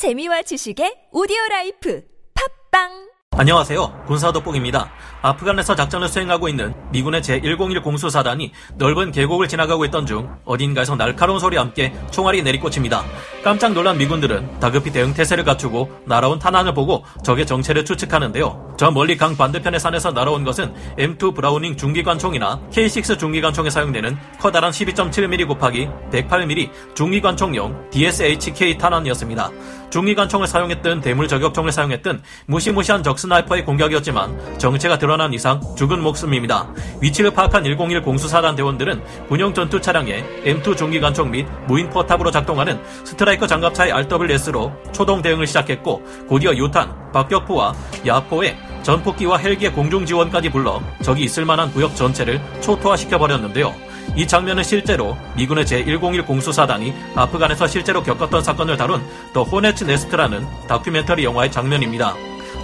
[0.00, 2.00] 재미와 지식의 오디오 라이프.
[2.32, 3.09] 팟빵
[3.40, 4.04] 안녕하세요.
[4.06, 4.90] 군사도뽕입니다.
[5.22, 11.62] 아프간에서 작전을 수행하고 있는 미군의 제101 공수사단이 넓은 계곡을 지나가고 있던 중 어딘가에서 날카로운 소리와
[11.62, 13.02] 함께 총알이 내리꽂힙니다.
[13.42, 18.74] 깜짝 놀란 미군들은 다급히 대응 태세를 갖추고 날아온 탄환을 보고 적의 정체를 추측하는데요.
[18.76, 25.48] 저 멀리 강 반대편의 산에서 날아온 것은 M2 브라우닝 중기관총이나 K6 중기관총에 사용되는 커다란 12.7mm
[25.48, 29.50] 곱하기 108mm 중기관총용 DSHK 탄환이었습니다.
[29.90, 36.68] 중기관총을 사용했든 대물 저격총을 사용했든 무시무시한 적 스나이퍼의 공격이었지만 정체가 드러난 이상 죽은 목숨입니다.
[37.00, 43.46] 위치를 파악한 101 공수사단 대원들은 군용 전투 차량에 M2 중기관총 및 무인 포탑으로 작동하는 스트라이커
[43.46, 47.74] 장갑차의 RWS로 초동 대응을 시작했고 곧이어 유탄, 박격포와
[48.06, 53.72] 야포에 전폭기와 헬기의 공중 지원까지 불러 적이 있을 만한 구역 전체를 초토화시켜 버렸는데요.
[54.16, 59.00] 이 장면은 실제로 미군의 제101 공수사단이 아프간에서 실제로 겪었던 사건을 다룬
[59.32, 62.14] 더 호네츠 네스트라는 다큐멘터리 영화의 장면입니다.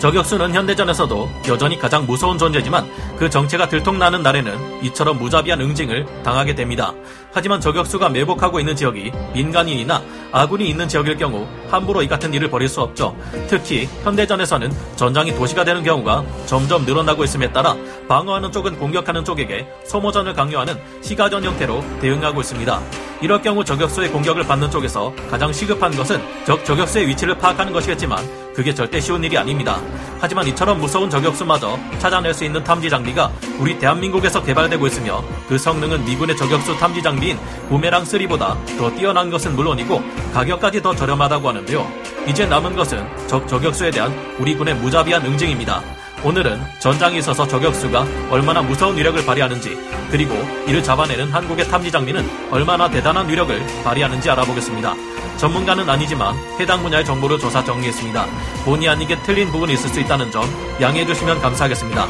[0.06, 6.92] 저격수는 현대전에서도 여전히 가장 무서운 존재지만 그 정체가 들통나는 날에는 이처럼 무자비한 응징을 당하게 됩니다.
[7.33, 10.00] 하지만 저격수가 매복하고 있는 지역이 민간인이나
[10.31, 13.16] 아군이 있는 지역일 경우 함부로 이 같은 일을 벌일 수 없죠.
[13.48, 17.75] 특히 현대전에서는 전장이 도시가 되는 경우가 점점 늘어나고 있음에 따라
[18.06, 22.81] 방어하는 쪽은 공격하는 쪽에게 소모전을 강요하는 시가전 형태로 대응하고 있습니다.
[23.22, 28.73] 이럴 경우 저격수의 공격을 받는 쪽에서 가장 시급한 것은 적 저격수의 위치를 파악하는 것이겠지만 그게
[28.73, 29.79] 절대 쉬운 일이 아닙니다.
[30.19, 36.07] 하지만 이처럼 무서운 저격수마저 찾아낼 수 있는 탐지 장비가 우리 대한민국에서 개발되고 있으며 그 성능은
[36.07, 41.87] 미군의 저격수 탐지 장비인 부메랑 3보다 더 뛰어난 것은 물론이고 가격까지 더 저렴하다고 하는데요.
[42.27, 45.83] 이제 남은 것은 적 저격수에 대한 우리 군의 무자비한 응징입니다.
[46.27, 49.78] 오늘은 전장에 있어서 저격수가 얼마나 무서운 위력을 발휘하는지
[50.10, 50.34] 그리고
[50.66, 54.92] 이를 잡아내는 한국의 탐지 장비는 얼마나 대단한 위력을 발휘하는지 알아보겠습니다.
[55.36, 58.27] 전문가는 아니지만 해당 분야의 정보를 조사 정리했습니다.
[58.64, 60.42] 본의 아니게 틀린 부분이 있을 수 있다는 점
[60.80, 62.08] 양해해 주시면 감사하겠습니다.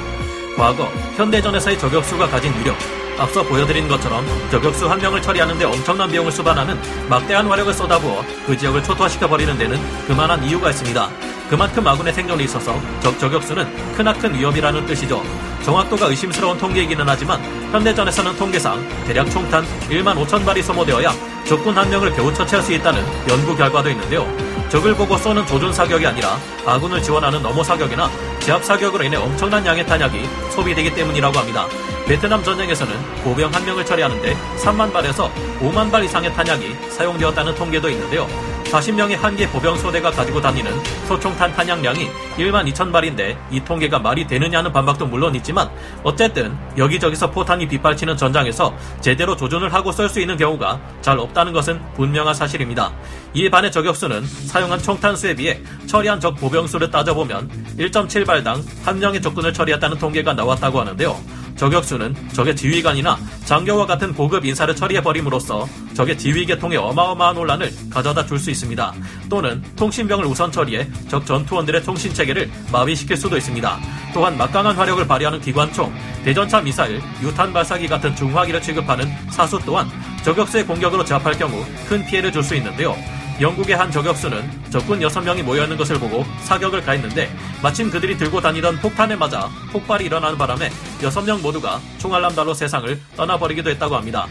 [0.56, 0.84] 과거
[1.17, 2.75] 현대전에서의 저격수가 가진 위력
[3.19, 8.82] 앞서 보여드린 것처럼 저격수 한 명을 처리하는데 엄청난 비용을 수반하는 막대한 화력을 쏟아부어 그 지역을
[8.82, 11.36] 초토화시켜 버리는 데는 그만한 이유가 있습니다.
[11.49, 15.23] 그만큼 아군의 생존에 있어서 적 저격수는 크나큰 위협이라는 뜻이죠.
[15.65, 17.43] 정확도가 의심스러운 통계이기는 하지만
[17.73, 21.12] 현대전에서는 통계상 대략 총탄 1만 5천 발이 소모되어야
[21.45, 24.27] 적군 한 명을 겨우 처치할 수 있다는 연구 결과도 있는데요.
[24.69, 26.37] 적을 보고 쏘는 조준 사격이 아니라
[26.67, 31.67] 아군을 지원하는 넘어 사격이나 제압 사격으로 인해 엄청난 양의 탄약이 소비되기 때문이라고 합니다.
[32.06, 35.31] 베트남 전쟁에서는 보병 한 명을 처리하는데 3만 발에서
[35.61, 38.29] 5만 발 이상의 탄약이 사용되었다는 통계도 있는데요.
[38.76, 40.70] 40명의 한개 보병 소대가 가지고 다니는
[41.09, 45.70] 소총탄 탄약량이 1만 2천 발인데 이 통계가 말이 되느냐는 반박도 물론 있지만
[46.03, 51.81] 어쨌든 여기저기서 포탄이 빗발치는 전장에서 제대로 조준을 하고 쏠 수 있는 경우가 잘 없다는 것은
[51.94, 52.92] 분명한 사실입니다.
[53.34, 59.20] 이에 반해 저격수는 사용한 총탄 수에 비해 처리한 적 보병 수를 따져보면 1.7발당 한 명의
[59.20, 61.46] 적군을 처리했다는 통계가 나왔다고 하는데요.
[61.56, 68.39] 저격수는 적의 지휘관이나 장교와 같은 고급 인사를 처리해버림으로써 적의 지휘 계통에 어마어마한 혼란을 가져다 줄
[68.39, 68.93] 수 있습니다.
[69.31, 73.78] 또는 통신병을 우선 처리해 적 전투원들의 통신 체계를 마비시킬 수도 있습니다.
[74.12, 75.93] 또한 막강한 화력을 발휘하는 기관총,
[76.25, 79.88] 대전차 미사일, 유탄 발사기 같은 중화기를 취급하는 사수 또한
[80.25, 82.94] 저격수의 공격으로 제압할 경우 큰 피해를 줄 수 있는데요.
[83.41, 87.31] 영국의 한 저격수는 적군 6명이 모여있는 것을 보고 사격을 가했는데
[87.63, 90.71] 마침 그들이 들고 다니던 폭탄에 맞아 폭발이 일어나는 바람에
[91.01, 94.27] 6명 모두가 총알람달로 세상을 떠나버리기도 했다고 합니다.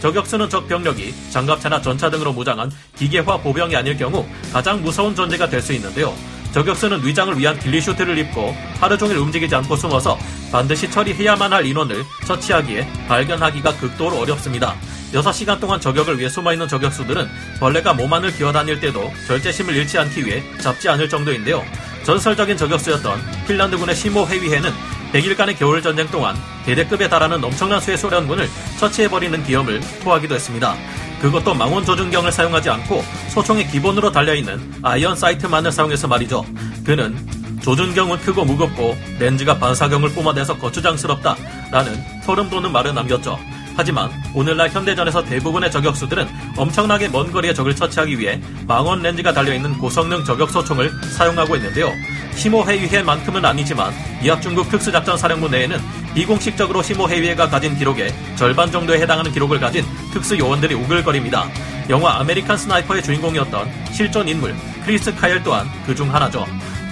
[0.00, 5.60] 저격수는 적 병력이 장갑차나 전차 등으로 무장한 기계화 보병이 아닐 경우 가장 무서운 존재가 될
[5.60, 6.12] 수 있는데요.
[6.52, 10.18] 저격수는 위장을 위한 길리슈트를 입고 하루 종일 움직이지 않고 숨어서
[10.50, 14.74] 반드시 처리해야만 할 인원을 처치하기에 발견하기가 극도로 어렵습니다.
[15.12, 17.28] 6시간 동안 저격을 위해 숨어있는 저격수들은
[17.60, 21.64] 벌레가 몸 안을 기어다닐 때도 절제심을 잃지 않기 위해 잡지 않을 정도인데요.
[22.04, 24.70] 전설적인 저격수였던 핀란드군의 시모 해위해는
[25.12, 28.48] 100일간의 겨울 전쟁 동안 대대급에 달하는 엄청난 수의 소련군을
[28.78, 30.76] 처치해버리는 기염을 토하기도 했습니다.
[31.20, 36.44] 그것도 망원 조준경을 사용하지 않고 소총의 기본으로 달려있는 iron sight만을 사용해서 말이죠.
[36.84, 37.16] 그는
[37.60, 41.36] 조준경은 크고 무겁고 렌즈가 반사경을 뿜어내서 거추장스럽다
[41.72, 43.38] 라는 소름 돋는 말을 남겼죠.
[43.78, 46.26] 하지만 오늘날 현대전에서 대부분의 저격수들은
[46.56, 51.92] 엄청나게 먼 거리의 적을 처치하기 위해 망원 렌즈가 달려있는 고성능 저격소총을 사용하고 있는데요.
[52.66, 55.78] 해위해만큼은 아니지만 미합중국 특수작전 사령부 내에는
[56.12, 61.48] 비공식적으로 해위해가 가진 기록의 절반 정도에 해당하는 기록을 가진 특수 요원들이 우글거립니다.
[61.88, 66.44] 영화 아메리칸 스나이퍼의 주인공이었던 실존 인물 크리스 카일 또한 그중 하나죠.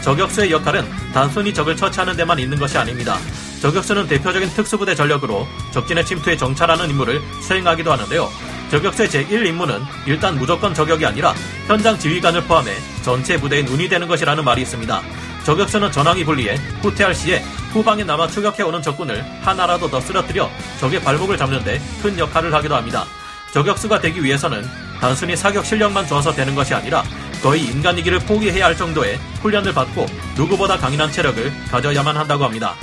[0.02, 3.16] 저격수의 역할은 단순히 적을 처치하는 데만 있는 것이 아닙니다.
[3.60, 8.30] 저격수는 대표적인 특수부대 전력으로 적진에 침투해 정찰하는 임무를 수행하기도 하는데요.
[8.70, 11.34] 저격수의 제1 임무는 일단 무조건 저격이 아니라
[11.66, 12.72] 현장 지휘관을 포함해
[13.02, 15.02] 전체 부대의 눈이 되는 것이라는 말이 있습니다.
[15.44, 17.38] 저격수는 전황이 불리해 후퇴할 시에
[17.72, 20.50] 후방에 남아 추격해오는 적군을 하나라도 더 쓰러뜨려
[20.80, 23.04] 적의 발목을 잡는데 큰 역할을 하기도 합니다.
[23.52, 24.68] 저격수가 되기 위해서는
[25.00, 27.04] 단순히 사격 실력만 좋아서 되는 것이 아니라
[27.42, 30.06] 거의 인간이기를 포기해야 할 정도의 훈련을 받고
[30.36, 32.74] 누구보다 강인한 체력을 가져야만 한다고 합니다.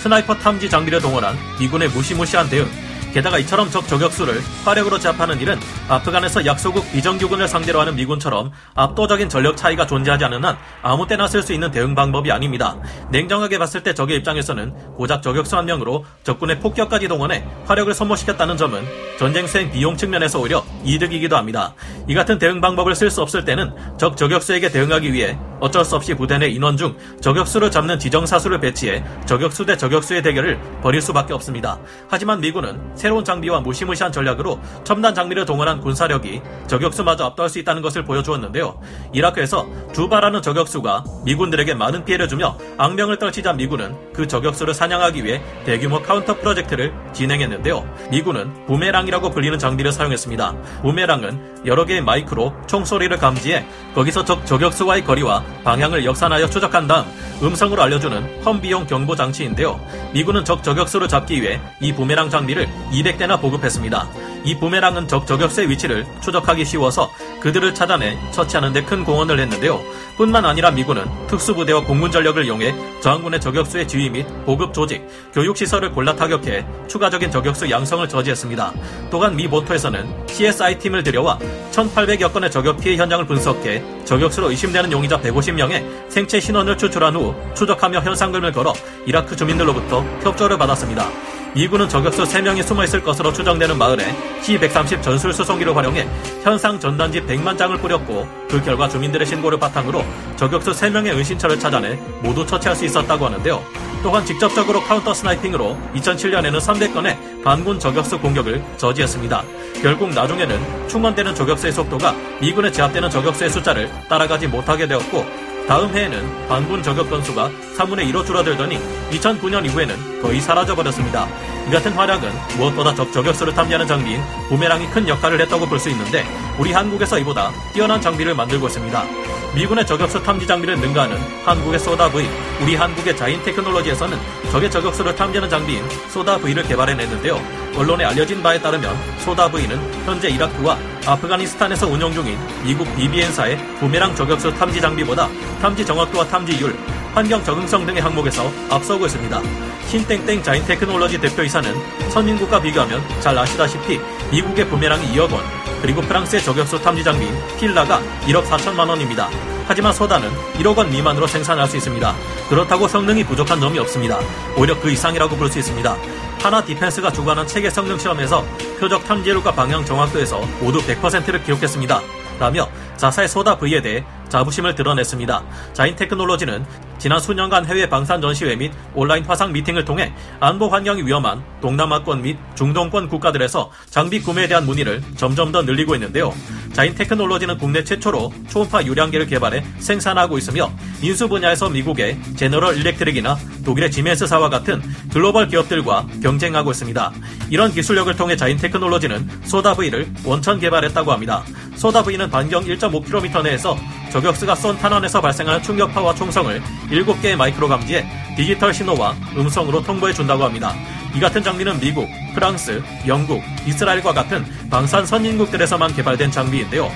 [0.00, 2.66] 스나이퍼 탐지 장비를 동원한 미군의 무시무시한 대응,
[3.12, 5.58] 게다가 이처럼 적 저격수를 화력으로 제압하는 일은
[5.88, 11.42] 아프간에서 약소국 비정규군을 상대로 하는 미군처럼 압도적인 전력 차이가 존재하지 않는 한 아무 때나 쓸
[11.42, 12.76] 수 있는 대응 방법이 아닙니다.
[13.10, 18.84] 냉정하게 봤을 때 적의 입장에서는 고작 저격수 한 명으로 적군의 폭격까지 동원해 화력을 소모시켰다는 점은
[19.18, 21.74] 전쟁 수행 비용 측면에서 오히려 이득이기도 합니다.
[22.08, 26.14] 이 같은 대응 방법을 쓸 수 없을 때는 적 저격수에게 대응하기 위해 어쩔 수 없이
[26.14, 31.78] 부대 내 인원 중 저격수를 잡는 지정사수를 배치해 저격수 대 저격수의 대결을 벌일 수밖에 없습니다.
[32.08, 38.04] 하지만 미군은 새로운 장비와 무시무시한 전략으로 첨단 장비를 동원한 군사력이 저격수마저 압도할 수 있다는 것을
[38.04, 38.78] 보여주었는데요.
[39.14, 46.02] 이라크에서 주바라는 저격수가 미군들에게 많은 피해를 주며 악명을 떨치자 미군은 그 저격수를 사냥하기 위해 대규모
[46.02, 47.88] 카운터 프로젝트를 진행했는데요.
[48.10, 50.56] 미군은 부메랑이라고 불리는 장비를 사용했습니다.
[50.82, 53.64] 부메랑은 여러 개의 마이크로 총소리를 감지해
[53.94, 57.06] 거기서 적 저격수와의 거리와 방향을 역산하여 추적한 다음
[57.42, 59.80] 음성으로 알려주는 험비용 경보 장치인데요.
[60.12, 64.08] 미군은 적 저격수를 잡기 위해 이 부메랑 장비를 200대나 보급했습니다.
[64.44, 67.10] 이 부메랑은 적 저격수의 위치를 추적하기 쉬워서
[67.40, 69.80] 그들을 찾아내 처치하는 데 큰 공헌을 했는데요.
[70.16, 75.92] 뿐만 아니라 미군은 특수부대와 공군 전력을 이용해 저항군의 저격수의 지휘 및 보급 조직, 교육 시설을
[75.92, 78.72] 골라 타격해 추가적인 저격수 양성을 저지했습니다.
[79.10, 81.38] 또한 미 모토에서는 CSI 팀을 들여와
[81.72, 88.00] 1,800여 건의 저격 피해 현장을 분석해 저격수로 의심되는 용의자 150명의 생체 신원을 추출한 후 추적하며
[88.00, 88.72] 현상금을 걸어
[89.06, 91.39] 이라크 주민들로부터 협조를 받았습니다.
[91.54, 94.04] 미군은 저격수 3명이 숨어있을 것으로 추정되는 마을에
[94.42, 96.06] C-130 전술 수송기를 활용해
[96.42, 100.04] 현상 전단지 100만 장을 뿌렸고 그 결과 주민들의 신고를 바탕으로
[100.36, 103.62] 저격수 3명의 은신처를 찾아내 모두 처치할 수 있었다고 하는데요.
[104.02, 109.42] 또한 직접적으로 counter sniping으로 2007년에는 300건의 반군 저격수 공격을 저지했습니다.
[109.82, 116.82] 결국 나중에는 충원되는 저격수의 속도가 미군에 제압되는 저격수의 숫자를 따라가지 못하게 되었고 다음 해에는 반군
[116.82, 118.76] 저격 건수가 3분의 1로 줄어들더니
[119.12, 121.28] 2009년 이후에는 거의 사라져버렸습니다.
[121.68, 126.24] 이 같은 활약은 무엇보다 적 저격수를 탐지하는 장비인 부메랑이 큰 역할을 했다고 볼 수 있는데
[126.58, 129.04] 우리 한국에서 이보다 뛰어난 장비를 만들고 있습니다.
[129.54, 132.28] 미군의 저격수 탐지 장비를 능가하는 한국의 소다V,
[132.62, 134.16] 우리 한국의 자인 테크놀로지에서는
[134.52, 137.40] 적의 저격수를 탐지하는 장비인 소다V를 개발해냈는데요.
[137.76, 144.80] 언론에 알려진 바에 따르면 소다V는 현재 이라크와 아프가니스탄에서 운영 중인 미국 BBN사의 부메랑 저격수 탐지
[144.80, 145.28] 장비보다
[145.60, 146.76] 탐지 정확도와 탐지율,
[147.12, 149.42] 환경 적응성 등의 항목에서 앞서고 있습니다.
[149.88, 151.74] 신땡땡 자인 테크놀로지 대표이사는
[152.10, 153.98] 선진국과 비교하면 잘 아시다시피
[154.30, 155.42] 미국의 부메랑이 2억 원,
[155.80, 159.28] 그리고 프랑스의 저격수 탐지 장비인 필라가 1억 4천만 원입니다.
[159.66, 162.14] 하지만 소다는 1억 원 미만으로 생산할 수 있습니다.
[162.48, 164.18] 그렇다고 성능이 부족한 점이 없습니다.
[164.56, 165.96] 오히려 그 이상이라고 볼 수 있습니다.
[166.42, 168.44] 하나 디펜스가 주관한 체계 성능 시험에서
[168.80, 172.00] 표적 탐지율과 방향 정확도에서 모두 100%를 기록했습니다.
[172.38, 172.66] 라며
[172.96, 175.42] 자사의 소다 V에 대해 자부심을 드러냈습니다.
[175.74, 176.64] 자인 테크놀로지는
[177.00, 182.36] 지난 수년간 해외 방산 전시회 및 온라인 화상 미팅을 통해 안보 환경이 위험한 동남아권 및
[182.54, 186.34] 중동권 국가들에서 장비 구매에 대한 문의를 점점 더 늘리고 있는데요.
[186.74, 190.70] 자인 테크놀로지는 국내 최초로 초음파 유량계를 개발해 생산하고 있으며
[191.00, 197.12] 인수 분야에서 미국의 제너럴 일렉트릭이나 독일의 지멘스사와 같은 글로벌 기업들과 경쟁하고 있습니다.
[197.48, 201.42] 이런 기술력을 통해 자인 테크놀로지는 소다V를 원천 개발했다고 합니다.
[201.76, 203.76] 소다V는 반경 1.5km 내에서
[204.10, 210.74] 저격수가 쏜 탄환에서 발생하는 충격파와 총성을 7개의 마이크로 감지해 디지털 신호와 음성으로 통보해 준다고 합니다.
[211.14, 216.90] 이 같은 장비는 미국, 프랑스, 영국, 이스라엘과 같은 방산 선진국들에서만 개발된 장비인데요.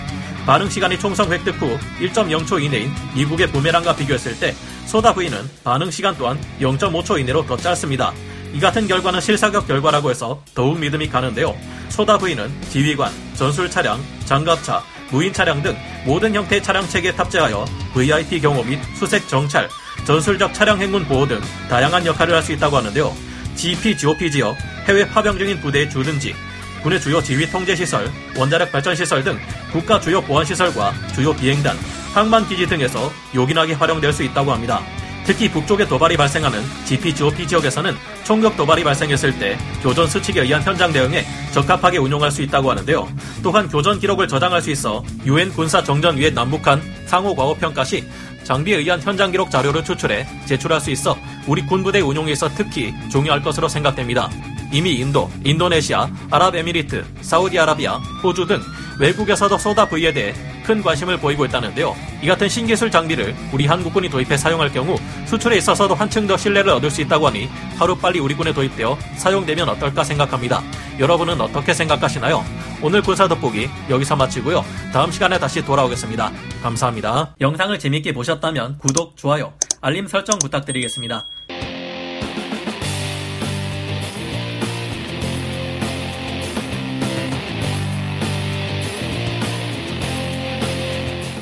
[0.46, 4.54] 반응 시간이 총성 획득 후 1.0초 이내인 미국의 부메랑과 비교했을 때
[4.86, 8.12] 소다 V는 반응 시간 또한 0.5초 이내로 더 짧습니다.
[8.52, 11.56] 이 같은 결과는 실사격 결과라고 해서 더욱 믿음이 가는데요.
[11.88, 18.40] 소다 V는 지휘관, 전술 차량, 장갑차, 무인 차량 등 모든 형태의 차량 체계에 탑재하여 VIP
[18.40, 19.68] 경호 및 수색 정찰,
[20.06, 23.14] 전술적 차량 행문 보호 등 다양한 역할을 할 수 있다고 하는데요.
[23.56, 24.56] GP, GOP 지역,
[24.88, 26.34] 해외 파병 중인 부대의 주둔지,
[26.82, 29.38] 군의 주요 지휘 통제 시설, 원자력 발전 시설 등
[29.72, 31.76] 국가 주요 보안 시설과 주요 비행단,
[32.12, 34.82] 항만 기지 등에서 요긴하게 활용될 수 있다고 합니다.
[35.26, 40.92] 특히 북쪽에 도발이 발생하는 GP, GOP 지역에서는 총격 도발이 발생했을 때 교전 수칙에 의한 현장
[40.92, 43.08] 대응에 적합하게 운용할 수 있다고 하는데요.
[43.42, 48.04] 또한 교전 기록을 저장할 수 있어 유엔 군사 정전위의 남북한 상호 과호 평가 시
[48.44, 51.16] 장비에 의한 현장 기록 자료를 추출해 제출할 수 있어
[51.46, 54.30] 우리 군부대 운용에 서 특히 중요할 것으로 생각됩니다.
[54.72, 58.60] 이미 인도, 인도네시아, 아랍에미리트, 사우디아라비아, 호주 등
[58.98, 61.94] 외국에서도 소다 V에 대해 큰 관심을 보이고 있다는데요.
[62.22, 66.90] 이 같은 신기술 장비를 우리 한국군이 도입해 사용할 경우 수출에 있어서도 한층 더 신뢰를 얻을
[66.90, 70.62] 수 있다고 하니 하루빨리 우리 군에 도입되어 사용되면 어떨까 생각합니다.
[70.98, 72.42] 여러분은 어떻게 생각하시나요?
[72.82, 74.64] 오늘 군사 돋보기 여기서 마치고요.
[74.92, 76.32] 다음 시간에 다시 돌아오겠습니다.
[76.62, 77.34] 감사합니다.
[77.40, 81.24] 영상을 재밌게 보셨다면 구독, 좋아요, 알림 설정 부탁드리겠습니다.